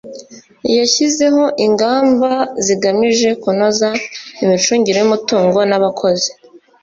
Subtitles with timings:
[0.77, 2.31] yashyizeho ingamba
[2.65, 3.87] zigamije kunoza
[4.43, 6.29] imicungire y umutungo n abakozi